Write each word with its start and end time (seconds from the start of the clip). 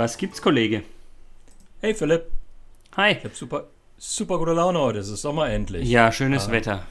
Was 0.00 0.16
gibt's, 0.16 0.40
Kollege? 0.40 0.82
Hey 1.82 1.92
Philipp, 1.94 2.30
Hi. 2.96 3.12
ich 3.12 3.22
habe 3.24 3.34
super, 3.34 3.66
super 3.98 4.38
gute 4.38 4.52
Laune 4.54 4.78
heute. 4.78 5.00
Es 5.00 5.10
ist 5.10 5.20
Sommer 5.20 5.50
endlich. 5.50 5.86
Ja, 5.86 6.10
schönes 6.10 6.48
Ah. 6.48 6.52
Wetter. 6.52 6.86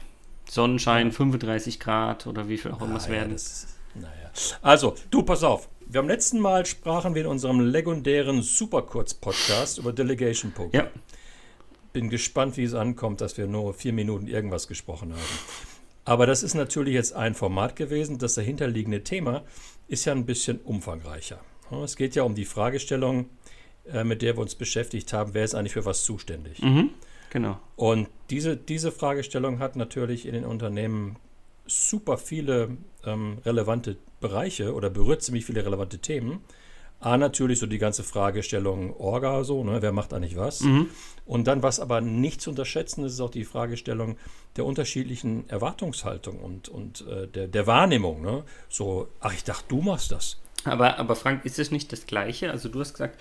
Sonnenschein, 0.48 1.10
35 1.10 1.80
Grad 1.80 2.28
oder 2.28 2.48
wie 2.48 2.56
viel 2.56 2.70
auch 2.70 2.80
immer 2.80 2.98
es 2.98 3.06
Ah, 3.06 3.08
ja, 3.08 3.12
werden. 3.14 3.32
das, 3.32 3.66
naja. 3.96 4.30
Also, 4.62 4.94
du, 5.10 5.24
pass 5.24 5.42
auf. 5.42 5.68
Wir 5.88 5.98
am 5.98 6.06
letzten 6.06 6.38
Mal 6.38 6.64
sprachen 6.66 7.16
wir 7.16 7.22
in 7.22 7.26
unserem 7.26 7.58
legendären 7.58 8.42
Superkurz-Podcast 8.42 9.78
über 9.78 9.92
Delegation 9.92 10.52
Poker. 10.52 10.76
Ja, 10.78 10.86
Bin 11.92 12.10
gespannt, 12.10 12.56
wie 12.58 12.62
es 12.62 12.74
ankommt, 12.74 13.20
dass 13.20 13.36
wir 13.36 13.48
nur 13.48 13.74
vier 13.74 13.92
Minuten 13.92 14.28
irgendwas 14.28 14.68
gesprochen 14.68 15.12
haben. 15.14 15.38
Aber 16.04 16.26
das 16.26 16.44
ist 16.44 16.54
natürlich 16.54 16.94
jetzt 16.94 17.14
ein 17.14 17.34
Format 17.34 17.74
gewesen. 17.74 18.18
Das 18.18 18.34
dahinterliegende 18.34 19.02
Thema 19.02 19.42
ist 19.88 20.04
ja 20.04 20.12
ein 20.12 20.26
bisschen 20.26 20.60
umfangreicher. 20.60 21.40
Es 21.84 21.96
geht 21.96 22.14
ja 22.14 22.22
um 22.22 22.34
die 22.34 22.44
Fragestellung, 22.44 23.26
äh, 23.92 24.04
mit 24.04 24.22
der 24.22 24.36
wir 24.36 24.40
uns 24.40 24.54
beschäftigt 24.54 25.12
haben, 25.12 25.34
wer 25.34 25.44
ist 25.44 25.54
eigentlich 25.54 25.72
für 25.72 25.84
was 25.84 26.04
zuständig? 26.04 26.60
mhm. 26.62 26.90
genau. 27.30 27.58
Und 27.76 28.08
diese, 28.30 28.56
diese 28.56 28.92
Fragestellung 28.92 29.58
hat 29.58 29.76
natürlich 29.76 30.26
in 30.26 30.34
den 30.34 30.44
Unternehmen 30.44 31.16
super 31.66 32.18
viele 32.18 32.76
ähm, 33.04 33.38
relevante 33.44 33.96
Bereiche 34.20 34.74
oder 34.74 34.90
berührt 34.90 35.22
ziemlich 35.22 35.46
viele 35.46 35.64
relevante 35.64 35.98
Themen. 35.98 36.40
A, 37.00 37.16
natürlich 37.16 37.58
so 37.58 37.66
die 37.66 37.78
ganze 37.78 38.04
Fragestellung 38.04 38.94
Orga, 38.98 39.42
so, 39.42 39.64
ne, 39.64 39.80
wer 39.80 39.90
macht 39.90 40.12
eigentlich 40.12 40.36
was? 40.36 40.60
Und 41.24 41.46
dann, 41.46 41.62
was 41.62 41.80
aber 41.80 42.02
nicht 42.02 42.42
zu 42.42 42.50
unterschätzen 42.50 43.04
ist, 43.04 43.14
ist 43.14 43.20
auch 43.20 43.30
die 43.30 43.44
Fragestellung 43.44 44.18
der 44.56 44.66
unterschiedlichen 44.66 45.48
Erwartungshaltung 45.48 46.40
und, 46.40 46.68
und 46.68 47.06
äh, 47.08 47.26
der, 47.26 47.48
der 47.48 47.66
Wahrnehmung. 47.66 48.20
Ne? 48.20 48.44
So, 48.68 49.08
ach, 49.20 49.32
ich 49.32 49.44
dachte, 49.44 49.64
du 49.68 49.80
machst 49.80 50.12
das. 50.12 50.40
Aber, 50.64 50.98
aber 50.98 51.16
Frank, 51.16 51.44
ist 51.44 51.58
es 51.58 51.70
nicht 51.70 51.92
das 51.92 52.06
Gleiche? 52.06 52.50
Also 52.50 52.68
du 52.68 52.80
hast 52.80 52.92
gesagt, 52.92 53.18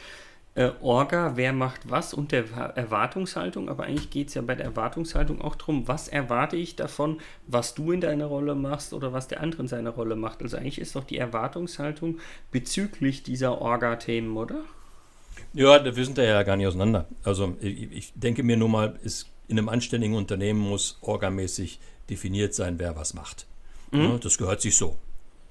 äh, 0.55 0.71
Orga, 0.81 1.33
wer 1.35 1.53
macht 1.53 1.89
was 1.89 2.13
und 2.13 2.31
der 2.31 2.51
Wa- 2.55 2.65
Erwartungshaltung, 2.75 3.69
aber 3.69 3.83
eigentlich 3.83 4.09
geht 4.09 4.29
es 4.29 4.33
ja 4.33 4.41
bei 4.41 4.55
der 4.55 4.65
Erwartungshaltung 4.65 5.41
auch 5.41 5.55
darum, 5.55 5.87
was 5.87 6.07
erwarte 6.07 6.57
ich 6.57 6.75
davon, 6.75 7.19
was 7.47 7.75
du 7.75 7.91
in 7.91 8.01
deiner 8.01 8.25
Rolle 8.25 8.55
machst 8.55 8.93
oder 8.93 9.13
was 9.13 9.27
der 9.27 9.41
andere 9.41 9.61
in 9.61 9.67
seiner 9.67 9.91
Rolle 9.91 10.15
macht. 10.15 10.41
Also 10.41 10.57
eigentlich 10.57 10.79
ist 10.79 10.95
doch 10.95 11.03
die 11.03 11.17
Erwartungshaltung 11.17 12.19
bezüglich 12.51 13.23
dieser 13.23 13.61
Orga-Themen, 13.61 14.35
oder? 14.35 14.63
Ja, 15.53 15.83
wir 15.83 16.05
sind 16.05 16.17
da 16.17 16.23
ja 16.23 16.43
gar 16.43 16.57
nicht 16.57 16.67
auseinander. 16.67 17.05
Also 17.23 17.55
ich, 17.61 17.91
ich 17.91 18.13
denke 18.15 18.43
mir 18.43 18.57
nur 18.57 18.69
mal, 18.69 18.99
ist, 19.03 19.27
in 19.47 19.57
einem 19.57 19.69
anständigen 19.69 20.15
Unternehmen 20.15 20.59
muss 20.59 20.97
orgamäßig 21.01 21.79
definiert 22.09 22.53
sein, 22.53 22.77
wer 22.79 22.95
was 22.95 23.13
macht. 23.13 23.45
Ja, 23.91 24.17
das 24.17 24.37
gehört 24.37 24.61
sich 24.61 24.75
so. 24.75 24.97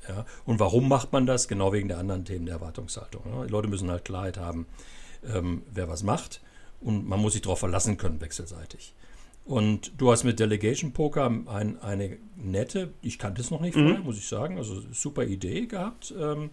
Ja. 0.09 0.25
Und 0.45 0.59
warum 0.59 0.89
macht 0.89 1.13
man 1.13 1.27
das? 1.27 1.49
Genau 1.49 1.73
wegen 1.73 1.89
der 1.89 1.99
anderen 1.99 2.25
Themen 2.25 2.47
der 2.47 2.57
Erwartungshaltung. 2.57 3.23
Ja. 3.31 3.45
Die 3.45 3.51
Leute 3.51 3.69
müssen 3.69 3.91
halt 3.91 4.05
Klarheit 4.05 4.39
haben, 4.39 4.67
ähm, 5.25 5.63
wer 5.73 5.89
was 5.89 6.03
macht. 6.03 6.41
Und 6.81 7.09
man 7.09 7.21
muss 7.21 7.33
sich 7.33 7.43
darauf 7.43 7.59
verlassen 7.59 7.97
können, 7.97 8.21
wechselseitig. 8.21 8.95
Und 9.45 9.93
du 9.97 10.13
hast 10.13 10.25
mit 10.25 10.39
Delegation 10.39 10.93
Poker 10.93 11.27
ein, 11.47 11.81
eine 11.81 12.19
nette, 12.37 12.93
ich 13.01 13.19
kannte 13.19 13.41
es 13.41 13.51
noch 13.51 13.61
nicht 13.61 13.75
vorher, 13.75 14.01
muss 14.01 14.19
ich 14.19 14.29
sagen, 14.29 14.59
also 14.59 14.83
super 14.93 15.25
Idee 15.25 15.67
gehabt. 15.67 16.15
Ähm, 16.21 16.51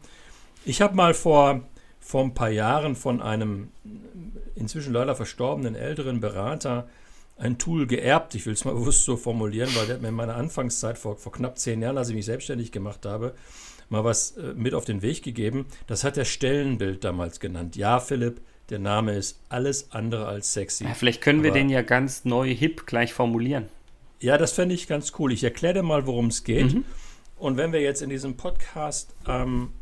ich 0.63 0.81
habe 0.81 0.95
mal 0.95 1.13
vor, 1.13 1.61
vor 1.99 2.23
ein 2.23 2.33
paar 2.33 2.49
Jahren 2.49 2.95
von 2.95 3.21
einem 3.21 3.67
inzwischen 4.55 4.93
leider 4.93 5.13
verstorbenen 5.13 5.75
älteren 5.75 6.21
Berater 6.21 6.87
ein 7.37 7.57
Tool 7.57 7.87
geerbt. 7.87 8.35
Ich 8.35 8.45
will 8.45 8.53
es 8.53 8.65
mal 8.65 8.73
bewusst 8.75 9.05
so 9.05 9.17
formulieren, 9.17 9.69
weil 9.75 9.85
der 9.85 9.95
hat 9.95 10.01
mir 10.01 10.09
in 10.09 10.15
meiner 10.15 10.35
Anfangszeit 10.35 10.97
vor, 10.97 11.17
vor 11.17 11.31
knapp 11.31 11.57
zehn 11.57 11.81
Jahren, 11.81 11.97
als 11.97 12.09
ich 12.09 12.15
mich 12.15 12.25
selbstständig 12.25 12.71
gemacht 12.71 13.05
habe, 13.05 13.33
mal 13.89 14.03
was 14.03 14.37
äh, 14.37 14.53
mit 14.55 14.73
auf 14.73 14.85
den 14.85 15.01
Weg 15.01 15.23
gegeben. 15.23 15.65
Das 15.87 16.03
hat 16.03 16.15
der 16.17 16.25
Stellenbild 16.25 17.03
damals 17.03 17.39
genannt. 17.39 17.75
Ja, 17.75 17.99
Philipp, 17.99 18.41
der 18.69 18.79
Name 18.79 19.15
ist 19.15 19.39
alles 19.49 19.91
andere 19.91 20.27
als 20.27 20.53
sexy. 20.53 20.85
Ja, 20.85 20.93
vielleicht 20.93 21.21
können 21.21 21.43
wir 21.43 21.51
den 21.51 21.69
ja 21.69 21.81
ganz 21.81 22.25
neu 22.25 22.53
hip 22.53 22.87
gleich 22.87 23.13
formulieren. 23.13 23.69
Ja, 24.19 24.37
das 24.37 24.53
fände 24.53 24.73
ich 24.73 24.87
ganz 24.87 25.13
cool. 25.19 25.31
Ich 25.31 25.43
erkläre 25.43 25.75
dir 25.75 25.83
mal, 25.83 26.07
worum 26.07 26.27
es 26.27 26.43
geht. 26.43 26.73
Mhm. 26.73 26.85
Und 27.37 27.57
wenn 27.57 27.73
wir 27.73 27.81
jetzt 27.81 28.01
in 28.01 28.09
diesem 28.09 28.37
Podcast 28.37 29.13
ähm, 29.27 29.73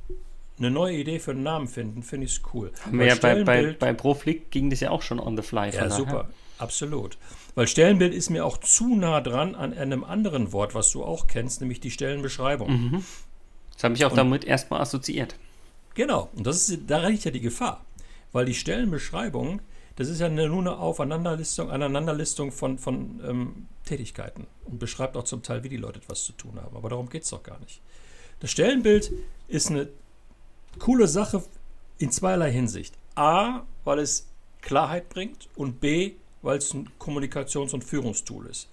eine 0.58 0.72
neue 0.72 0.97
Idee 0.97 1.19
für 1.19 1.31
einen 1.31 1.44
Namen 1.44 1.68
finden, 1.68 2.03
finde 2.03 2.25
ich 2.25 2.34
es 2.34 2.42
cool. 2.53 2.72
Haben 2.84 3.00
wir 3.00 3.06
Weil 3.06 3.08
ja 3.08 3.16
bei, 3.16 3.44
bei, 3.44 3.74
bei 3.74 3.94
Proflick 3.94 4.52
ging 4.52 4.69
das 4.69 4.80
ja 4.80 4.90
auch 4.90 5.02
schon 5.02 5.19
on 5.19 5.38
the 5.38 5.44
fly. 5.44 5.69
Ja, 5.69 5.90
super. 5.90 6.30
Absolut. 6.63 7.18
Weil 7.56 7.68
Stellenbild 7.68 8.13
ist 8.13 8.29
mir 8.29 8.46
auch 8.46 8.57
zu 8.57 8.96
nah 8.96 9.19
dran 9.22 9.53
an 9.53 9.74
einem 9.74 10.03
anderen 10.03 10.51
Wort, 10.53 10.74
was 10.74 10.91
du 10.91 11.03
auch 11.03 11.28
kennst, 11.28 11.59
nämlich 11.62 11.79
die 11.81 11.91
Stellenbeschreibung. 11.91 12.72
Mhm. 12.72 13.06
Das 13.74 13.84
habe 13.84 13.96
ich 13.96 14.06
auch 14.06 14.12
Und- 14.12 14.18
damit 14.18 14.46
erstmal 14.46 14.81
assoziiert. 14.81 15.35
Genau. 15.94 16.29
Und 16.35 16.47
das 16.47 16.69
ist, 16.69 16.81
da 16.88 17.06
liegt 17.07 17.25
ja 17.25 17.31
die 17.31 17.41
Gefahr. 17.41 17.84
Weil 18.31 18.46
die 18.46 18.56
Stellenbeschreibung, 18.56 19.62
das 19.97 20.07
ist 20.07 20.19
ja 20.22 20.25
eine, 20.28 20.47
nur 20.47 20.59
eine 20.62 20.78
Aufeinanderlistung, 20.78 21.69
Aneinanderlistung 21.69 22.51
von, 22.51 22.80
von 22.80 23.22
ähm, 23.28 23.68
Tätigkeiten 23.85 24.47
und 24.66 24.80
beschreibt 24.80 25.16
auch 25.18 25.25
zum 25.25 25.44
Teil, 25.44 25.63
wie 25.63 25.69
die 25.69 25.78
Leute 25.78 26.00
etwas 26.00 26.24
zu 26.24 26.31
tun 26.31 26.59
haben. 26.63 26.75
Aber 26.75 26.90
darum 26.90 27.09
geht 27.09 27.24
es 27.24 27.30
doch 27.30 27.44
gar 27.44 27.59
nicht. 27.59 27.81
Das 28.40 28.50
Stellenbild 28.50 29.12
ist 29.47 29.69
eine 29.69 29.90
coole 30.80 31.07
Sache 31.07 31.44
in 32.00 32.09
zweierlei 32.09 32.51
Hinsicht. 32.51 32.95
A, 33.16 33.62
weil 33.84 34.00
es 34.00 34.28
Klarheit 34.62 35.09
bringt 35.09 35.47
und 35.56 35.80
B, 35.80 36.13
weil 36.44 36.59
es 36.59 36.74
ein 36.74 36.90
Kommunikations- 37.00 37.74
und 37.74 37.84
Führungstool 37.84 38.46
ist. 38.46 38.68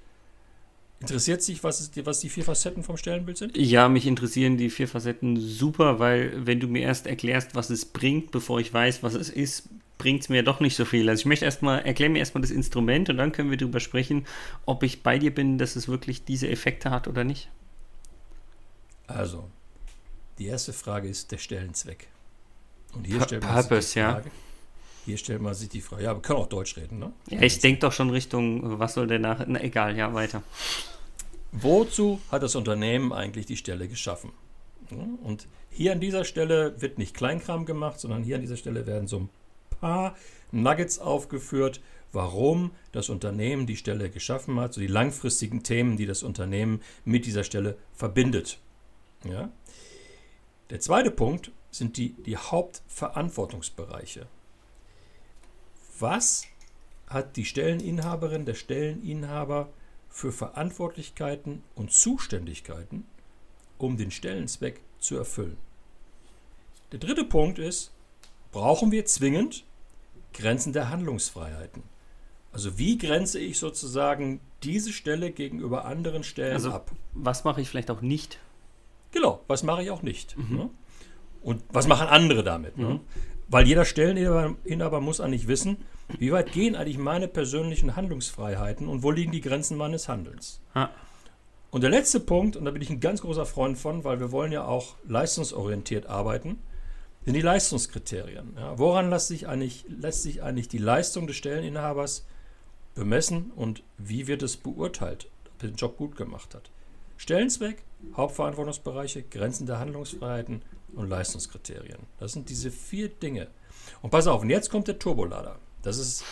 Interessiert 1.00 1.42
sich, 1.42 1.64
was, 1.64 1.80
ist 1.80 1.96
die, 1.96 2.04
was 2.04 2.20
die 2.20 2.28
vier 2.28 2.44
Facetten 2.44 2.82
vom 2.82 2.98
Stellenbild 2.98 3.38
sind? 3.38 3.56
Ja, 3.56 3.88
mich 3.88 4.06
interessieren 4.06 4.58
die 4.58 4.68
vier 4.68 4.86
Facetten 4.86 5.40
super, 5.40 5.98
weil 5.98 6.46
wenn 6.46 6.60
du 6.60 6.66
mir 6.68 6.82
erst 6.82 7.06
erklärst, 7.06 7.54
was 7.54 7.70
es 7.70 7.86
bringt, 7.86 8.32
bevor 8.32 8.60
ich 8.60 8.74
weiß, 8.74 9.02
was 9.02 9.14
es 9.14 9.30
ist, 9.30 9.70
bringt 9.96 10.22
es 10.22 10.28
mir 10.28 10.42
doch 10.42 10.60
nicht 10.60 10.76
so 10.76 10.84
viel. 10.84 11.08
Also 11.08 11.20
ich 11.20 11.26
möchte 11.26 11.46
erstmal, 11.46 11.80
erklär 11.86 12.10
mir 12.10 12.18
erstmal 12.18 12.42
das 12.42 12.50
Instrument 12.50 13.08
und 13.08 13.16
dann 13.16 13.32
können 13.32 13.50
wir 13.50 13.56
darüber 13.56 13.80
sprechen, 13.80 14.26
ob 14.66 14.82
ich 14.82 15.02
bei 15.02 15.18
dir 15.18 15.34
bin, 15.34 15.56
dass 15.56 15.74
es 15.74 15.88
wirklich 15.88 16.24
diese 16.26 16.48
Effekte 16.50 16.90
hat 16.90 17.08
oder 17.08 17.24
nicht. 17.24 17.48
Also, 19.06 19.48
die 20.38 20.46
erste 20.46 20.72
Frage 20.72 21.08
ist 21.08 21.32
der 21.32 21.38
Stellenzweck. 21.38 22.08
Und 22.92 23.06
hier 23.06 23.20
Pu- 23.20 23.24
stellt 23.24 23.42
man 23.42 23.56
sich 23.56 23.68
Purpose, 23.68 23.92
die 23.94 23.98
ja. 24.00 24.22
Hier 25.06 25.16
stellt 25.16 25.40
man 25.40 25.54
sich 25.54 25.68
die 25.68 25.80
Frage. 25.80 26.04
Ja, 26.04 26.14
wir 26.14 26.22
können 26.22 26.38
auch 26.38 26.48
Deutsch 26.48 26.76
reden, 26.76 26.98
ne? 26.98 27.12
Ja, 27.28 27.42
ich 27.42 27.58
denke 27.58 27.80
doch 27.80 27.92
schon 27.92 28.10
Richtung, 28.10 28.78
was 28.78 28.94
soll 28.94 29.06
der 29.06 29.18
nach. 29.18 29.44
Na 29.46 29.62
egal, 29.62 29.96
ja, 29.96 30.12
weiter. 30.14 30.42
Wozu 31.52 32.20
hat 32.30 32.42
das 32.42 32.54
Unternehmen 32.54 33.12
eigentlich 33.12 33.46
die 33.46 33.56
Stelle 33.56 33.88
geschaffen? 33.88 34.30
Und 35.22 35.46
hier 35.70 35.92
an 35.92 36.00
dieser 36.00 36.24
Stelle 36.24 36.80
wird 36.80 36.98
nicht 36.98 37.14
Kleinkram 37.14 37.64
gemacht, 37.64 38.00
sondern 38.00 38.22
hier 38.22 38.36
an 38.36 38.40
dieser 38.40 38.56
Stelle 38.56 38.86
werden 38.86 39.08
so 39.08 39.20
ein 39.20 39.28
paar 39.80 40.16
Nuggets 40.52 40.98
aufgeführt, 40.98 41.80
warum 42.12 42.72
das 42.92 43.08
Unternehmen 43.08 43.66
die 43.66 43.76
Stelle 43.76 44.10
geschaffen 44.10 44.58
hat, 44.58 44.74
so 44.74 44.80
die 44.80 44.88
langfristigen 44.88 45.62
Themen, 45.62 45.96
die 45.96 46.06
das 46.06 46.22
Unternehmen 46.22 46.82
mit 47.04 47.24
dieser 47.24 47.44
Stelle 47.44 47.76
verbindet. 47.94 48.58
Ja? 49.24 49.50
Der 50.70 50.80
zweite 50.80 51.10
Punkt 51.10 51.52
sind 51.70 51.96
die, 51.96 52.14
die 52.24 52.36
Hauptverantwortungsbereiche. 52.36 54.26
Was 56.00 56.44
hat 57.06 57.36
die 57.36 57.44
Stelleninhaberin, 57.44 58.46
der 58.46 58.54
Stelleninhaber 58.54 59.68
für 60.08 60.32
Verantwortlichkeiten 60.32 61.62
und 61.74 61.92
Zuständigkeiten, 61.92 63.04
um 63.78 63.96
den 63.96 64.10
Stellenzweck 64.10 64.80
zu 64.98 65.16
erfüllen? 65.16 65.58
Der 66.92 66.98
dritte 66.98 67.24
Punkt 67.24 67.58
ist, 67.58 67.92
brauchen 68.50 68.90
wir 68.90 69.04
zwingend 69.04 69.64
Grenzen 70.32 70.72
der 70.72 70.88
Handlungsfreiheiten? 70.88 71.82
Also 72.52 72.78
wie 72.78 72.98
grenze 72.98 73.38
ich 73.38 73.58
sozusagen 73.58 74.40
diese 74.62 74.92
Stelle 74.92 75.30
gegenüber 75.30 75.84
anderen 75.84 76.24
Stellen 76.24 76.54
Also, 76.54 76.72
ab? 76.72 76.90
was 77.12 77.44
mache 77.44 77.60
ich 77.60 77.68
vielleicht 77.68 77.90
auch 77.90 78.00
nicht? 78.00 78.38
Genau, 79.12 79.40
was 79.46 79.62
mache 79.62 79.82
ich 79.82 79.90
auch 79.90 80.02
nicht. 80.02 80.36
Ne? 80.36 80.70
Und 81.42 81.62
was 81.68 81.86
machen 81.86 82.08
andere 82.08 82.42
damit? 82.42 82.76
Ne? 82.76 83.00
Weil 83.50 83.66
jeder 83.66 83.84
Stelleninhaber 83.84 85.00
muss 85.00 85.20
eigentlich 85.20 85.48
wissen, 85.48 85.78
wie 86.18 86.32
weit 86.32 86.52
gehen 86.52 86.76
eigentlich 86.76 86.98
meine 86.98 87.28
persönlichen 87.28 87.96
Handlungsfreiheiten 87.96 88.88
und 88.88 89.02
wo 89.02 89.10
liegen 89.10 89.32
die 89.32 89.40
Grenzen 89.40 89.76
meines 89.76 90.08
Handelns. 90.08 90.60
Ah, 90.72 90.88
Und 91.72 91.82
der 91.82 91.90
letzte 91.90 92.20
Punkt, 92.20 92.56
und 92.56 92.64
da 92.64 92.70
bin 92.70 92.80
ich 92.80 92.90
ein 92.90 93.00
ganz 93.00 93.20
großer 93.22 93.46
Freund 93.46 93.76
von, 93.76 94.04
weil 94.04 94.20
wir 94.20 94.30
wollen 94.32 94.52
ja 94.52 94.64
auch 94.64 94.94
leistungsorientiert 95.06 96.06
arbeiten, 96.06 96.58
sind 97.24 97.34
die 97.34 97.40
Leistungskriterien. 97.42 98.54
Ja, 98.56 98.78
woran 98.78 99.10
lässt 99.10 99.28
sich, 99.28 99.46
eigentlich, 99.46 99.84
lässt 99.88 100.22
sich 100.22 100.42
eigentlich 100.42 100.68
die 100.68 100.78
Leistung 100.78 101.26
des 101.26 101.36
Stelleninhabers 101.36 102.26
bemessen 102.94 103.50
und 103.56 103.82
wie 103.98 104.26
wird 104.26 104.42
es 104.42 104.56
beurteilt, 104.56 105.28
ob 105.46 105.62
er 105.62 105.68
den 105.70 105.76
Job 105.76 105.96
gut 105.96 106.16
gemacht 106.16 106.54
hat? 106.54 106.70
Stellenzweck, 107.18 107.82
Hauptverantwortungsbereiche, 108.16 109.22
Grenzen 109.22 109.66
der 109.66 109.78
Handlungsfreiheiten 109.78 110.62
und 110.94 111.08
Leistungskriterien. 111.08 111.98
Das 112.18 112.32
sind 112.32 112.48
diese 112.48 112.70
vier 112.70 113.08
Dinge. 113.08 113.48
Und 114.02 114.10
pass 114.10 114.26
auf, 114.26 114.42
und 114.42 114.50
jetzt 114.50 114.70
kommt 114.70 114.88
der 114.88 114.98
Turbolader. 114.98 115.58
Das 115.82 115.98
ist 115.98 116.24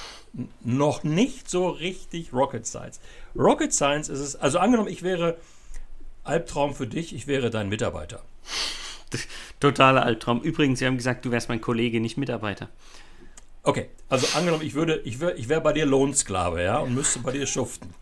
noch 0.62 1.04
nicht 1.04 1.48
so 1.48 1.68
richtig 1.68 2.32
Rocket 2.32 2.66
Science. 2.66 3.00
Rocket 3.34 3.72
Science 3.72 4.08
ist 4.08 4.20
es, 4.20 4.36
also 4.36 4.58
angenommen, 4.58 4.88
ich 4.88 5.02
wäre 5.02 5.38
Albtraum 6.24 6.74
für 6.74 6.86
dich, 6.86 7.14
ich 7.14 7.26
wäre 7.26 7.50
dein 7.50 7.68
Mitarbeiter. 7.68 8.22
Totaler 9.60 10.04
Albtraum. 10.04 10.42
Übrigens, 10.42 10.80
Sie 10.80 10.86
haben 10.86 10.98
gesagt, 10.98 11.24
du 11.24 11.30
wärst 11.30 11.48
mein 11.48 11.60
Kollege, 11.60 12.00
nicht 12.00 12.18
Mitarbeiter. 12.18 12.68
Okay, 13.62 13.88
also 14.08 14.26
angenommen, 14.36 14.64
ich 14.64 14.74
würde, 14.74 15.00
ich 15.04 15.20
wäre 15.20 15.34
ich 15.34 15.48
wär 15.48 15.60
bei 15.60 15.72
dir 15.72 15.86
Lohnsklave, 15.86 16.62
ja, 16.62 16.78
und 16.78 16.94
müsste 16.94 17.20
bei 17.20 17.32
dir 17.32 17.46
schuften. 17.46 17.94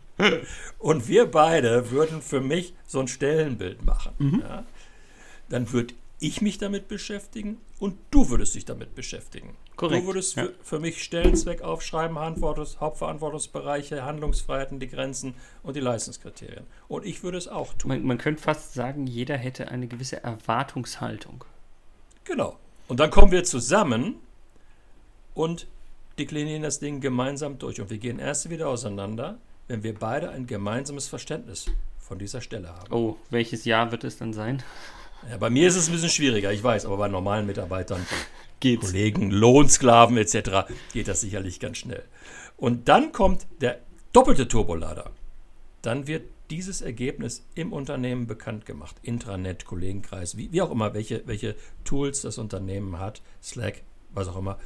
Und 0.78 1.08
wir 1.08 1.26
beide 1.26 1.90
würden 1.90 2.22
für 2.22 2.40
mich 2.40 2.74
so 2.86 3.00
ein 3.00 3.08
Stellenbild 3.08 3.84
machen. 3.84 4.12
Mhm. 4.18 4.40
Ja? 4.40 4.64
Dann 5.48 5.72
würde 5.72 5.94
ich 6.18 6.40
mich 6.40 6.58
damit 6.58 6.88
beschäftigen 6.88 7.58
und 7.78 7.96
du 8.10 8.30
würdest 8.30 8.54
dich 8.54 8.64
damit 8.64 8.94
beschäftigen. 8.94 9.54
Korrekt. 9.76 10.02
Du 10.02 10.06
würdest 10.06 10.36
ja. 10.36 10.44
für, 10.44 10.54
für, 10.62 10.80
mich 10.80 11.02
Stellenzweck 11.02 11.60
aufschreiben, 11.60 12.18
Hauptverantwortungsbereiche, 12.18 14.02
Handlungsfreiheiten, 14.04 14.80
die 14.80 14.88
Grenzen 14.88 15.34
und 15.62 15.76
die 15.76 15.80
Leistungskriterien. 15.80 16.64
Und 16.88 17.04
ich 17.04 17.22
würde 17.22 17.36
es 17.36 17.48
auch 17.48 17.74
tun. 17.74 17.90
Man, 17.90 18.04
man 18.04 18.18
könnte 18.18 18.42
fast 18.42 18.72
sagen, 18.72 19.06
jeder 19.06 19.36
hätte 19.36 19.68
eine 19.68 19.86
gewisse 19.86 20.22
Erwartungshaltung. 20.24 21.44
Genau. 22.24 22.56
Und 22.88 23.00
dann 23.00 23.10
kommen 23.10 23.32
wir 23.32 23.44
zusammen 23.44 24.16
und 25.34 25.66
deklinieren 26.18 26.62
das 26.62 26.78
Ding 26.78 27.00
gemeinsam 27.02 27.58
durch. 27.58 27.80
Und 27.80 27.90
wir 27.90 27.98
gehen 27.98 28.18
erst 28.18 28.48
wieder 28.48 28.68
auseinander, 28.68 29.38
wenn 29.68 29.82
wir 29.82 29.94
beide 29.94 30.30
ein 30.30 30.46
gemeinsames 30.46 31.08
Verständnis 31.08 31.66
von 31.98 32.18
dieser 32.18 32.40
Stelle 32.40 32.68
haben. 32.68 32.92
Oh, 32.92 33.16
welches 33.30 33.64
Jahr 33.64 33.90
wird 33.90 34.04
es 34.04 34.16
dann 34.18 34.32
sein? 34.32 34.62
Ja, 35.28 35.38
bei 35.38 35.50
mir 35.50 35.66
ist 35.66 35.76
es 35.76 35.88
ein 35.88 35.92
bisschen 35.92 36.10
schwieriger, 36.10 36.52
ich 36.52 36.62
weiß, 36.62 36.86
aber 36.86 36.96
bei 36.96 37.08
normalen 37.08 37.46
Mitarbeitern, 37.46 38.06
Geht's. 38.60 38.86
Kollegen, 38.86 39.30
Lohnsklaven 39.30 40.16
etc. 40.16 40.68
geht 40.92 41.08
das 41.08 41.20
sicherlich 41.20 41.60
ganz 41.60 41.78
schnell. 41.78 42.04
Und 42.56 42.88
dann 42.88 43.12
kommt 43.12 43.46
der 43.60 43.80
doppelte 44.12 44.48
Turbolader. 44.48 45.10
Dann 45.82 46.06
wird 46.06 46.24
dieses 46.50 46.80
Ergebnis 46.80 47.44
im 47.54 47.72
Unternehmen 47.72 48.26
bekannt 48.26 48.66
gemacht. 48.66 48.96
Intranet, 49.02 49.64
Kollegenkreis, 49.64 50.36
wie, 50.36 50.52
wie 50.52 50.62
auch 50.62 50.70
immer, 50.70 50.94
welche, 50.94 51.26
welche 51.26 51.56
Tools 51.84 52.22
das 52.22 52.38
Unternehmen 52.38 52.98
hat, 52.98 53.20
Slack, 53.42 53.82
was 54.10 54.28
auch 54.28 54.36
immer 54.36 54.58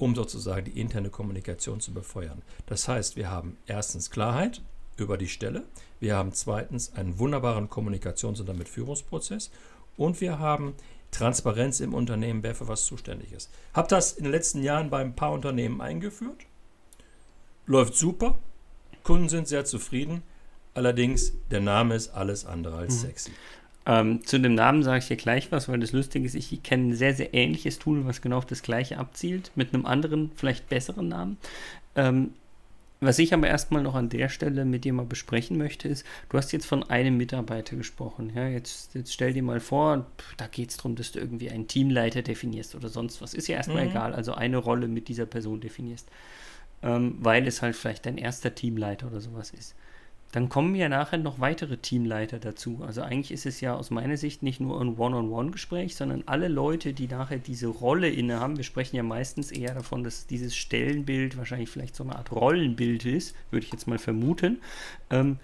um 0.00 0.14
sozusagen 0.14 0.64
die 0.64 0.80
interne 0.80 1.10
Kommunikation 1.10 1.80
zu 1.80 1.92
befeuern. 1.92 2.42
Das 2.66 2.88
heißt, 2.88 3.16
wir 3.16 3.30
haben 3.30 3.56
erstens 3.66 4.10
Klarheit 4.10 4.62
über 4.96 5.18
die 5.18 5.28
Stelle, 5.28 5.62
wir 6.00 6.16
haben 6.16 6.32
zweitens 6.32 6.94
einen 6.94 7.18
wunderbaren 7.18 7.68
Kommunikations- 7.68 8.40
und 8.40 8.48
damit 8.48 8.68
Führungsprozess 8.68 9.50
und 9.96 10.20
wir 10.20 10.38
haben 10.38 10.74
Transparenz 11.10 11.80
im 11.80 11.92
Unternehmen, 11.92 12.42
wer 12.42 12.54
für 12.54 12.68
was 12.68 12.86
zuständig 12.86 13.32
ist. 13.32 13.50
Hab 13.74 13.88
das 13.88 14.12
in 14.12 14.24
den 14.24 14.32
letzten 14.32 14.62
Jahren 14.62 14.90
bei 14.90 15.00
ein 15.00 15.14
paar 15.14 15.32
Unternehmen 15.32 15.80
eingeführt. 15.80 16.46
Läuft 17.66 17.94
super. 17.94 18.38
Kunden 19.02 19.28
sind 19.28 19.48
sehr 19.48 19.64
zufrieden. 19.64 20.22
Allerdings, 20.72 21.32
der 21.50 21.60
Name 21.60 21.94
ist 21.94 22.10
alles 22.10 22.46
andere 22.46 22.76
als 22.76 22.94
mhm. 22.94 23.08
sexy. 23.08 23.32
Ähm, 23.90 24.24
zu 24.24 24.38
dem 24.38 24.54
Namen 24.54 24.84
sage 24.84 25.00
ich 25.00 25.08
dir 25.08 25.16
gleich 25.16 25.50
was, 25.50 25.68
weil 25.68 25.80
das 25.80 25.90
Lustige 25.90 26.24
ist, 26.24 26.36
ich 26.36 26.62
kenne 26.62 26.90
ein 26.90 26.94
sehr, 26.94 27.12
sehr 27.12 27.34
ähnliches 27.34 27.80
Tool, 27.80 28.06
was 28.06 28.22
genau 28.22 28.38
auf 28.38 28.46
das 28.46 28.62
gleiche 28.62 28.98
abzielt, 28.98 29.50
mit 29.56 29.74
einem 29.74 29.84
anderen, 29.84 30.30
vielleicht 30.36 30.68
besseren 30.68 31.08
Namen. 31.08 31.38
Ähm, 31.96 32.30
was 33.00 33.18
ich 33.18 33.34
aber 33.34 33.48
erstmal 33.48 33.82
noch 33.82 33.96
an 33.96 34.08
der 34.08 34.28
Stelle 34.28 34.64
mit 34.64 34.84
dir 34.84 34.92
mal 34.92 35.06
besprechen 35.06 35.58
möchte, 35.58 35.88
ist, 35.88 36.06
du 36.28 36.38
hast 36.38 36.52
jetzt 36.52 36.66
von 36.66 36.88
einem 36.88 37.16
Mitarbeiter 37.16 37.74
gesprochen. 37.74 38.30
Ja, 38.32 38.46
jetzt, 38.46 38.94
jetzt 38.94 39.12
stell 39.12 39.32
dir 39.32 39.42
mal 39.42 39.58
vor, 39.58 40.06
da 40.36 40.46
geht 40.46 40.70
es 40.70 40.76
darum, 40.76 40.94
dass 40.94 41.10
du 41.10 41.18
irgendwie 41.18 41.50
einen 41.50 41.66
Teamleiter 41.66 42.22
definierst 42.22 42.76
oder 42.76 42.90
sonst 42.90 43.20
was. 43.20 43.34
Ist 43.34 43.48
ja 43.48 43.56
erstmal 43.56 43.86
mhm. 43.86 43.90
egal, 43.90 44.14
also 44.14 44.34
eine 44.34 44.58
Rolle 44.58 44.86
mit 44.86 45.08
dieser 45.08 45.26
Person 45.26 45.60
definierst. 45.60 46.08
Ähm, 46.82 47.16
weil 47.18 47.44
es 47.48 47.60
halt 47.60 47.74
vielleicht 47.74 48.06
dein 48.06 48.18
erster 48.18 48.54
Teamleiter 48.54 49.08
oder 49.08 49.20
sowas 49.20 49.50
ist. 49.50 49.74
Dann 50.32 50.48
kommen 50.48 50.76
ja 50.76 50.88
nachher 50.88 51.18
noch 51.18 51.40
weitere 51.40 51.76
Teamleiter 51.76 52.38
dazu. 52.38 52.84
Also 52.86 53.02
eigentlich 53.02 53.32
ist 53.32 53.46
es 53.46 53.60
ja 53.60 53.74
aus 53.74 53.90
meiner 53.90 54.16
Sicht 54.16 54.44
nicht 54.44 54.60
nur 54.60 54.80
ein 54.80 54.96
One-on-One-Gespräch, 54.96 55.96
sondern 55.96 56.22
alle 56.26 56.46
Leute, 56.46 56.92
die 56.92 57.08
nachher 57.08 57.38
diese 57.38 57.66
Rolle 57.66 58.08
innehaben. 58.08 58.56
Wir 58.56 58.62
sprechen 58.62 58.94
ja 58.94 59.02
meistens 59.02 59.50
eher 59.50 59.74
davon, 59.74 60.04
dass 60.04 60.28
dieses 60.28 60.54
Stellenbild 60.54 61.36
wahrscheinlich 61.36 61.68
vielleicht 61.68 61.96
so 61.96 62.04
eine 62.04 62.14
Art 62.14 62.30
Rollenbild 62.30 63.06
ist, 63.06 63.34
würde 63.50 63.66
ich 63.66 63.72
jetzt 63.72 63.88
mal 63.88 63.98
vermuten. 63.98 64.60
Ähm, 65.10 65.38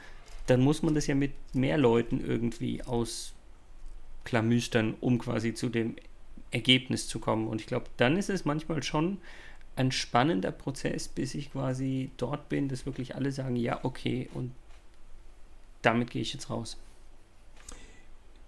dann 0.47 0.61
muss 0.61 0.85
man 0.85 0.95
das 0.95 1.09
ja 1.09 1.17
mit 1.17 1.33
mehr 1.53 1.79
Leuten 1.79 2.25
irgendwie 2.25 2.85
ausklamüstern, 2.85 4.95
um 5.01 5.19
quasi 5.19 5.53
zu 5.53 5.69
dem 5.69 5.97
Ergebnis 6.53 7.09
zu 7.09 7.19
kommen. 7.19 7.49
Und 7.49 7.61
ich 7.61 7.67
glaube, 7.67 7.87
dann 7.97 8.17
ist 8.17 8.31
es 8.31 8.45
manchmal 8.45 8.85
schon 8.85 9.19
ein 9.75 9.91
spannender 9.91 10.53
Prozess, 10.53 11.09
bis 11.09 11.35
ich 11.35 11.51
quasi 11.51 12.13
dort 12.19 12.49
bin, 12.49 12.69
dass 12.69 12.87
wirklich 12.87 13.17
alle 13.17 13.33
sagen, 13.33 13.57
ja, 13.57 13.85
okay, 13.85 14.29
und 14.33 14.53
damit 15.87 16.11
gehe 16.11 16.23
ich 16.23 16.33
jetzt 16.33 16.51
raus. 16.51 16.77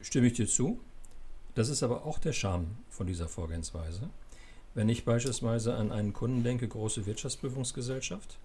Stimme 0.01 0.27
ich 0.27 0.35
dir 0.35 0.47
zu. 0.47 0.81
Das 1.55 1.69
ist 1.69 1.83
aber 1.83 2.05
auch 2.05 2.19
der 2.19 2.33
Charme 2.33 2.77
von 2.91 3.07
dieser 3.07 3.29
Vorgehensweise. 3.29 4.11
Wenn 4.75 4.89
ich 4.89 5.05
beispielsweise 5.05 5.75
an 5.75 5.91
einen 5.91 6.13
Kunden 6.13 6.45
denke, 6.45 6.69
große 6.69 7.07
Wirtschaftsprüfungsgesellschaft, 7.07 8.39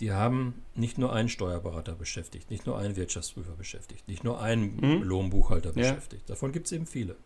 die 0.00 0.12
haben 0.12 0.62
nicht 0.74 0.96
nur 0.96 1.12
einen 1.12 1.28
Steuerberater 1.28 1.94
beschäftigt, 1.94 2.50
nicht 2.50 2.66
nur 2.66 2.78
einen 2.78 2.96
Wirtschaftsprüfer 2.96 3.52
beschäftigt, 3.52 4.08
nicht 4.08 4.24
nur 4.24 4.40
einen 4.40 4.76
mhm. 4.76 5.02
Lohnbuchhalter 5.02 5.70
ja. 5.70 5.74
beschäftigt. 5.74 6.30
Davon 6.30 6.52
gibt 6.52 6.66
es 6.66 6.72
eben 6.72 6.86
viele. 6.86 7.16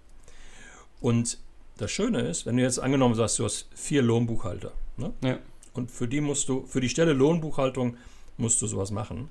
Und 1.01 1.39
das 1.77 1.91
Schöne 1.91 2.23
ist, 2.23 2.47
wenn 2.47 2.57
du 2.57 2.63
jetzt 2.63 2.79
angenommen 2.79 3.15
sagst, 3.15 3.39
du 3.39 3.45
hast 3.45 3.69
vier 3.75 4.03
Lohnbuchhalter, 4.03 4.73
ne? 4.97 5.13
ja. 5.23 5.39
und 5.73 5.91
für 5.91 6.09
die 6.09 6.21
musst 6.21 6.49
du, 6.49 6.67
für 6.67 6.81
die 6.81 6.89
Stelle 6.89 7.13
Lohnbuchhaltung 7.13 7.97
musst 8.37 8.61
du 8.63 8.67
sowas 8.67 8.91
machen, 8.91 9.29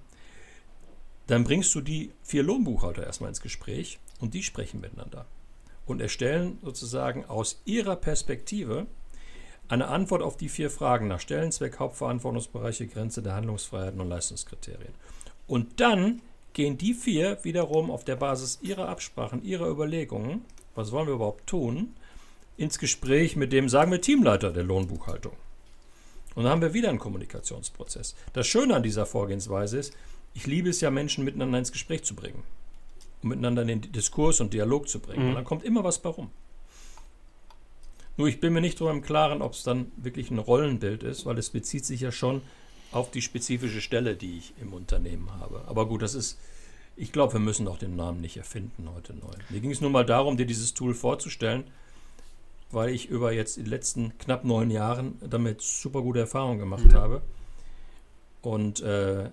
dann 1.27 1.43
bringst 1.43 1.73
du 1.75 1.81
die 1.81 2.11
vier 2.21 2.43
Lohnbuchhalter 2.43 3.05
erstmal 3.05 3.29
ins 3.29 3.41
Gespräch 3.41 3.99
und 4.19 4.33
die 4.33 4.43
sprechen 4.43 4.81
miteinander 4.81 5.25
und 5.85 6.01
erstellen 6.01 6.57
sozusagen 6.61 7.25
aus 7.25 7.61
ihrer 7.65 7.95
Perspektive 7.95 8.87
eine 9.69 9.87
Antwort 9.87 10.21
auf 10.21 10.37
die 10.37 10.49
vier 10.49 10.69
Fragen 10.69 11.07
nach 11.07 11.19
Stellenzweck, 11.19 11.79
Hauptverantwortungsbereiche, 11.79 12.87
Grenze 12.87 13.21
der 13.21 13.35
Handlungsfreiheiten 13.35 13.99
und 14.01 14.09
Leistungskriterien. 14.09 14.93
Und 15.47 15.79
dann 15.79 16.21
gehen 16.53 16.77
die 16.77 16.93
vier 16.93 17.43
wiederum 17.43 17.89
auf 17.89 18.03
der 18.03 18.15
Basis 18.15 18.59
ihrer 18.61 18.89
Absprachen, 18.89 19.43
ihrer 19.43 19.67
Überlegungen, 19.67 20.45
was 20.75 20.91
wollen 20.91 21.07
wir 21.07 21.15
überhaupt 21.15 21.47
tun, 21.47 21.95
ins 22.57 22.77
Gespräch 22.77 23.35
mit 23.35 23.51
dem, 23.51 23.67
sagen 23.69 23.91
wir, 23.91 24.01
Teamleiter 24.01 24.51
der 24.51 24.63
Lohnbuchhaltung. 24.63 25.33
Und 26.36 26.43
dann 26.43 26.51
haben 26.51 26.62
wir 26.62 26.74
wieder 26.74 26.89
einen 26.89 27.00
Kommunikationsprozess. 27.00 28.15
Das 28.33 28.48
Schöne 28.48 28.75
an 28.75 28.83
dieser 28.83 29.05
Vorgehensweise 29.05 29.77
ist, 29.79 29.93
ich 30.33 30.47
liebe 30.47 30.69
es 30.69 30.81
ja, 30.81 30.89
Menschen 30.89 31.23
miteinander 31.23 31.59
ins 31.59 31.71
Gespräch 31.71 32.03
zu 32.03 32.15
bringen. 32.15 32.43
Und 33.21 33.29
miteinander 33.29 33.61
in 33.61 33.67
den 33.67 33.91
Diskurs 33.91 34.41
und 34.41 34.53
Dialog 34.53 34.89
zu 34.89 34.99
bringen. 34.99 35.23
Mhm. 35.23 35.29
Und 35.29 35.35
dann 35.35 35.45
kommt 35.45 35.63
immer 35.63 35.83
was 35.83 35.99
bei 35.99 36.09
rum. 36.09 36.31
Nur 38.17 38.27
ich 38.27 38.39
bin 38.39 38.53
mir 38.53 38.61
nicht 38.61 38.79
darüber 38.79 38.91
im 38.93 39.01
Klaren, 39.01 39.41
ob 39.41 39.53
es 39.53 39.63
dann 39.63 39.91
wirklich 39.97 40.29
ein 40.29 40.37
Rollenbild 40.37 41.03
ist, 41.03 41.25
weil 41.25 41.37
es 41.37 41.49
bezieht 41.49 41.85
sich 41.85 42.01
ja 42.01 42.11
schon 42.11 42.41
auf 42.91 43.09
die 43.09 43.23
spezifische 43.23 43.81
Stelle, 43.81 44.15
die 44.15 44.37
ich 44.37 44.53
im 44.61 44.73
Unternehmen 44.73 45.31
habe. 45.39 45.63
Aber 45.65 45.87
gut, 45.87 46.03
das 46.03 46.13
ist, 46.13 46.37
ich 46.95 47.11
glaube, 47.11 47.33
wir 47.33 47.39
müssen 47.39 47.67
auch 47.67 47.79
den 47.79 47.95
Namen 47.95 48.21
nicht 48.21 48.37
erfinden 48.37 48.87
heute 48.93 49.13
neu. 49.15 49.33
Mir 49.49 49.61
ging 49.61 49.71
es 49.71 49.81
nur 49.81 49.89
mal 49.89 50.05
darum, 50.05 50.37
dir 50.37 50.45
dieses 50.45 50.75
Tool 50.75 50.93
vorzustellen, 50.93 51.63
weil 52.69 52.89
ich 52.89 53.09
über 53.09 53.31
jetzt 53.31 53.57
die 53.57 53.63
letzten 53.63 54.15
knapp 54.19 54.43
neun 54.43 54.69
Jahren 54.69 55.17
damit 55.27 55.61
super 55.61 56.03
gute 56.03 56.19
Erfahrungen 56.19 56.59
gemacht 56.59 56.85
mhm. 56.85 56.93
habe. 56.93 57.21
Und 58.43 58.81
äh, 58.81 59.29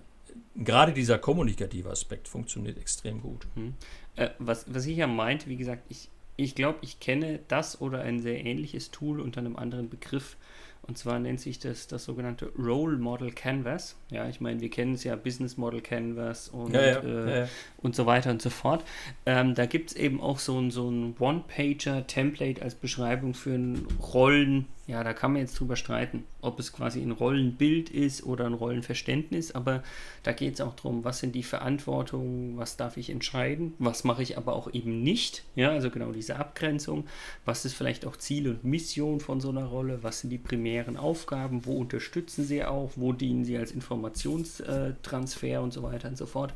gerade 0.63 0.93
dieser 0.93 1.17
kommunikative 1.17 1.89
Aspekt 1.89 2.27
funktioniert 2.27 2.77
extrem 2.77 3.21
gut. 3.21 3.47
Hm. 3.55 3.73
Äh, 4.15 4.29
was, 4.39 4.65
was 4.73 4.85
ich 4.85 4.97
ja 4.97 5.07
meinte, 5.07 5.47
wie 5.47 5.57
gesagt, 5.57 5.83
ich, 5.89 6.09
ich 6.35 6.55
glaube, 6.55 6.79
ich 6.81 6.99
kenne 6.99 7.39
das 7.47 7.81
oder 7.81 8.01
ein 8.01 8.19
sehr 8.19 8.43
ähnliches 8.45 8.91
Tool 8.91 9.19
unter 9.19 9.39
einem 9.39 9.55
anderen 9.55 9.89
Begriff. 9.89 10.37
Und 10.83 10.97
zwar 10.97 11.19
nennt 11.19 11.39
sich 11.39 11.59
das 11.59 11.85
das 11.85 12.05
sogenannte 12.05 12.51
Role 12.57 12.97
Model 12.97 13.31
Canvas. 13.31 13.95
Ja, 14.09 14.27
ich 14.27 14.41
meine, 14.41 14.61
wir 14.61 14.69
kennen 14.69 14.95
es 14.95 15.03
ja 15.03 15.15
Business 15.15 15.55
Model 15.55 15.79
Canvas 15.79 16.49
und, 16.49 16.73
ja, 16.73 16.81
ja, 16.81 16.99
äh, 16.99 17.39
ja, 17.41 17.47
und 17.77 17.95
so 17.95 18.07
weiter 18.07 18.31
und 18.31 18.41
so 18.41 18.49
fort. 18.49 18.83
Ähm, 19.27 19.53
da 19.53 19.67
gibt 19.67 19.91
es 19.91 19.95
eben 19.95 20.19
auch 20.19 20.39
so 20.39 20.59
ein, 20.59 20.71
so 20.71 20.89
ein 20.89 21.15
One-Pager-Template 21.19 22.63
als 22.63 22.73
Beschreibung 22.73 23.35
für 23.35 23.51
ein 23.51 23.85
Rollen- 24.01 24.65
ja, 24.91 25.05
da 25.05 25.13
kann 25.13 25.31
man 25.31 25.41
jetzt 25.41 25.57
drüber 25.57 25.77
streiten, 25.77 26.25
ob 26.41 26.59
es 26.59 26.73
quasi 26.73 27.01
ein 27.01 27.11
Rollenbild 27.11 27.89
ist 27.89 28.25
oder 28.25 28.45
ein 28.45 28.53
Rollenverständnis, 28.53 29.53
aber 29.53 29.83
da 30.23 30.33
geht 30.33 30.55
es 30.55 30.61
auch 30.61 30.75
darum, 30.75 31.05
was 31.05 31.19
sind 31.19 31.33
die 31.33 31.43
Verantwortungen, 31.43 32.57
was 32.57 32.75
darf 32.75 32.97
ich 32.97 33.09
entscheiden, 33.09 33.73
was 33.79 34.03
mache 34.03 34.21
ich 34.21 34.37
aber 34.37 34.53
auch 34.53 34.73
eben 34.73 35.01
nicht, 35.01 35.43
ja, 35.55 35.69
also 35.69 35.89
genau 35.89 36.11
diese 36.11 36.35
Abgrenzung, 36.35 37.05
was 37.45 37.63
ist 37.63 37.73
vielleicht 37.73 38.05
auch 38.05 38.17
Ziel 38.17 38.49
und 38.49 38.65
Mission 38.65 39.21
von 39.21 39.39
so 39.39 39.49
einer 39.49 39.63
Rolle, 39.63 40.03
was 40.03 40.19
sind 40.19 40.29
die 40.29 40.37
primären 40.37 40.97
Aufgaben, 40.97 41.65
wo 41.65 41.77
unterstützen 41.77 42.43
sie 42.43 42.65
auch, 42.65 42.91
wo 42.97 43.13
dienen 43.13 43.45
sie 43.45 43.57
als 43.57 43.71
Informationstransfer 43.71 45.61
und 45.61 45.71
so 45.71 45.83
weiter 45.83 46.09
und 46.09 46.17
so 46.17 46.25
fort. 46.25 46.53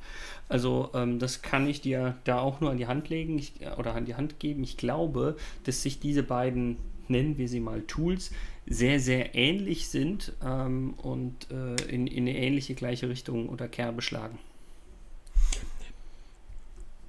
Also 0.50 0.89
ähm, 0.94 1.20
das 1.20 1.42
kann 1.42 1.70
ich 1.70 1.80
dir 1.80 2.18
da 2.25 2.39
auch 2.39 2.60
nur 2.60 2.72
an 2.72 2.77
die 2.77 2.88
Hand 2.88 3.08
legen 3.08 3.39
ich, 3.39 3.54
oder 3.77 3.96
an 3.96 4.04
die 4.04 4.15
Hand 4.15 4.39
geben. 4.39 4.62
Ich 4.63 4.75
glaube, 4.75 5.38
dass 5.63 5.84
sich 5.84 6.01
diese 6.01 6.22
beiden 6.22 6.75
nennen 7.09 7.38
wir 7.38 7.47
sie 7.47 7.59
mal 7.59 7.81
Tools, 7.83 8.31
sehr, 8.65 9.00
sehr 9.00 9.35
ähnlich 9.35 9.89
sind 9.89 10.33
ähm, 10.43 10.93
und 10.97 11.50
äh, 11.51 11.75
in, 11.89 12.07
in 12.07 12.27
eine 12.27 12.38
ähnliche 12.38 12.74
gleiche 12.75 13.09
Richtung 13.09 13.50
oder 13.50 13.67
Kerbe 13.67 14.01
schlagen. 14.01 14.39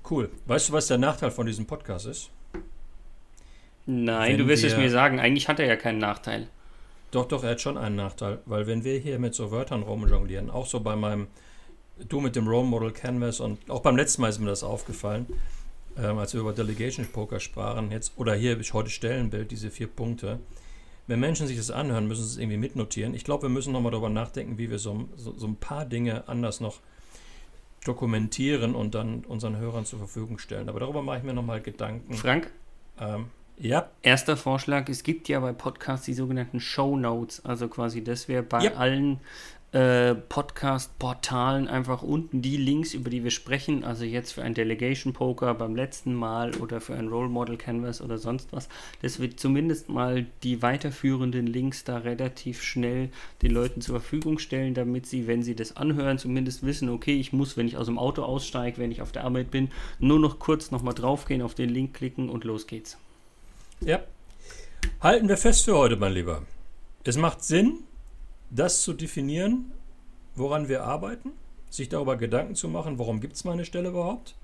Cool. 0.09 0.31
Weißt 0.47 0.69
du, 0.69 0.73
was 0.73 0.87
der 0.87 0.99
Nachteil 0.99 1.31
von 1.31 1.47
diesem 1.47 1.67
Podcast 1.67 2.07
ist? 2.07 2.31
Nein, 3.87 4.33
Wenn 4.33 4.39
du 4.39 4.47
wirst 4.49 4.65
es 4.65 4.73
wir- 4.73 4.79
mir 4.85 4.91
sagen, 4.91 5.19
eigentlich 5.21 5.49
hat 5.49 5.59
er 5.61 5.67
ja 5.67 5.77
keinen 5.77 5.99
Nachteil. 5.99 6.49
Doch, 7.13 7.27
doch, 7.29 7.45
er 7.45 7.51
hat 7.51 7.61
schon 7.61 7.79
einen 7.79 7.97
Nachteil, 7.97 8.41
weil 8.47 8.67
wenn 8.67 8.85
wir 8.85 8.99
hier 8.99 9.19
mit 9.19 9.35
so 9.35 9.51
Wörtern 9.51 9.83
rumjonglieren, 9.83 10.51
auch 10.51 10.67
so 10.67 10.81
bei 10.81 10.97
meinem, 10.97 11.29
du 12.09 12.21
mit 12.21 12.35
dem 12.37 12.49
Role 12.49 12.67
Model 12.67 12.91
Canvas 12.93 13.39
und 13.41 13.71
auch 13.71 13.81
beim 13.81 13.97
letzten 13.97 14.23
Mal 14.23 14.29
ist 14.29 14.41
mir 14.41 14.47
das 14.47 14.65
aufgefallen, 14.65 15.27
ähm, 15.99 16.19
als 16.19 16.33
wir 16.35 16.41
über 16.41 16.53
Delegation 16.53 17.07
Poker 17.07 17.41
sprachen, 17.41 17.91
jetzt, 17.91 18.13
oder 18.17 18.35
hier 18.35 18.53
habe 18.53 18.63
ich 18.63 18.73
heute 18.75 18.91
Stellenbild, 18.91 19.51
diese 19.51 19.71
vier 19.71 19.87
Punkte. 19.87 20.39
Wenn 21.07 21.21
Menschen 21.21 21.47
sich 21.47 21.57
das 21.57 21.71
anhören, 21.71 22.09
müssen 22.09 22.25
sie 22.25 22.31
es 22.33 22.37
irgendwie 22.39 22.57
mitnotieren. 22.57 23.15
Ich 23.15 23.23
glaube, 23.25 23.43
wir 23.45 23.49
müssen 23.49 23.73
nochmal 23.73 23.93
darüber 23.93 24.09
nachdenken, 24.11 24.59
wie 24.59 24.71
wir 24.71 24.79
so, 24.81 25.09
so, 25.17 25.33
so 25.37 25.47
ein 25.47 25.57
paar 25.57 25.85
Dinge 25.85 26.27
anders 26.29 26.61
noch 26.61 26.81
dokumentieren 27.85 28.75
und 28.75 28.95
dann 28.95 29.25
unseren 29.25 29.57
Hörern 29.59 29.85
zur 29.85 29.99
Verfügung 30.01 30.39
stellen. 30.39 30.69
Aber 30.69 30.81
darüber 30.81 31.03
mache 31.03 31.19
ich 31.19 31.23
mir 31.25 31.35
nochmal 31.35 31.61
Gedanken. 31.61 32.15
Frank, 32.15 32.51
Ähm, 32.99 33.27
ja, 33.59 33.91
erster 34.03 34.37
Vorschlag, 34.37 34.89
es 34.89 35.03
gibt 35.03 35.29
ja 35.29 35.39
bei 35.41 35.53
Podcasts 35.53 36.05
die 36.07 36.15
sogenannten 36.15 36.61
Show 36.61 36.97
Notes, 36.97 37.45
also 37.45 37.69
quasi 37.69 38.03
das 38.03 38.27
wäre 38.29 38.43
bei 38.43 38.65
Ja. 38.65 38.73
allen 38.75 39.21
äh, 39.77 40.15
Podcast-Portalen 40.15 41.69
einfach 41.69 42.03
unten 42.03 42.41
die 42.41 42.57
Links, 42.57 42.95
über 42.95 43.11
die 43.11 43.25
wir 43.25 43.31
sprechen, 43.31 43.85
also 43.85 44.05
jetzt 44.07 44.33
für 44.33 44.43
ein 44.43 44.55
Delegation 44.55 45.13
Poker 45.13 45.53
beim 45.53 45.77
letzten 45.77 46.15
Mal 46.15 46.55
oder 46.57 46.81
für 46.81 46.95
ein 46.95 47.09
Role 47.09 47.29
Model 47.29 47.59
Canvas 47.59 48.01
oder 48.01 48.17
sonst 48.17 48.55
was, 48.55 48.71
das 49.03 49.21
wird 49.21 49.39
zumindest 49.39 49.91
mal 49.91 50.25
die 50.43 50.63
weiterführenden 50.63 51.47
Links 51.47 51.85
da 51.85 51.99
relativ 51.99 52.63
schnell 52.63 53.11
den 53.43 53.51
Leuten 53.51 53.83
zur 53.83 54.01
Verfügung 54.01 54.39
stellen, 54.39 54.73
damit 54.73 55.05
sie, 55.05 55.27
wenn 55.27 55.43
sie 55.43 55.55
das 55.55 55.77
anhören, 55.77 56.17
zumindest 56.17 56.65
wissen, 56.65 56.89
okay, 56.89 57.21
ich 57.21 57.35
muss, 57.35 57.59
wenn 57.59 57.69
ich 57.69 57.77
aus 57.77 57.87
dem 57.87 57.99
Auto 57.99 58.23
aussteige, 58.23 58.79
wenn 58.79 58.91
ich 58.91 59.03
auf 59.03 59.13
der 59.13 59.25
Arbeit 59.25 59.51
bin, 59.51 59.69
nur 59.99 60.19
noch 60.19 60.39
kurz 60.39 60.71
nochmal 60.71 60.95
draufgehen, 60.95 61.43
auf 61.43 61.55
den 61.55 61.69
Link 61.69 61.93
klicken 61.93 62.31
und 62.31 62.45
los 62.45 62.67
geht's. 62.67 62.97
Ja. 63.83 64.01
Halten 65.03 65.29
wir 65.29 65.37
fest 65.37 65.67
für 65.67 65.77
heute, 65.77 65.97
mein 65.97 66.15
Lieber. 66.15 66.45
Es 67.05 67.19
macht 67.19 67.45
Sinn, 67.45 67.81
das 68.51 68.83
zu 68.83 68.93
definieren, 68.93 69.73
woran 70.35 70.69
wir 70.69 70.85
arbeiten, 70.85 71.33
sich 71.71 71.89
darüber 71.89 72.17
Gedanken 72.17 72.55
zu 72.55 72.69
machen, 72.69 72.99
warum 72.99 73.21
gibt 73.21 73.35
es 73.35 73.45
meine 73.45 73.65
Stelle 73.65 73.89
überhaupt, 73.89 74.37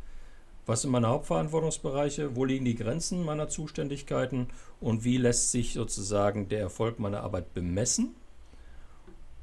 was 0.66 0.82
sind 0.82 0.90
meine 0.90 1.08
Hauptverantwortungsbereiche, 1.08 2.36
wo 2.36 2.44
liegen 2.44 2.64
die 2.64 2.76
Grenzen 2.76 3.24
meiner 3.24 3.48
Zuständigkeiten 3.48 4.48
und 4.80 5.04
wie 5.04 5.16
lässt 5.16 5.50
sich 5.50 5.72
sozusagen 5.72 6.48
der 6.48 6.60
Erfolg 6.60 6.98
meiner 6.98 7.22
Arbeit 7.22 7.52
bemessen. 7.54 8.14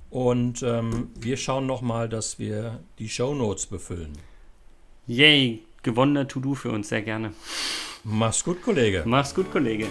Und 0.10 0.64
ähm, 0.64 1.10
wir 1.20 1.38
schauen 1.38 1.68
nochmal, 1.68 2.10
dass 2.10 2.40
wir 2.40 2.80
die 2.98 3.10
Shownotes 3.10 3.68
befüllen. 3.68 4.14
Yay, 5.08 5.62
gewonnener 5.84 6.28
To-Do 6.28 6.56
für 6.56 6.72
uns, 6.72 6.90
sehr 6.90 7.02
gerne. 7.02 7.34
Mach's 8.04 8.44
gut, 8.44 8.62
Kollege. 8.62 9.04
Mach's 9.06 9.36
gut, 9.36 9.52
Kollege. 9.52 9.88